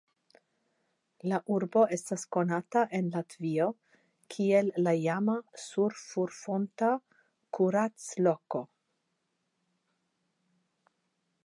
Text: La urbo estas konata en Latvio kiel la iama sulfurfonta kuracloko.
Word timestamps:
La 1.31 1.39
urbo 1.55 1.83
estas 1.97 2.23
konata 2.35 2.83
en 2.99 3.11
Latvio 3.17 3.67
kiel 4.37 4.73
la 4.87 4.95
iama 5.01 5.37
sulfurfonta 5.67 6.91
kuracloko. 7.59 8.65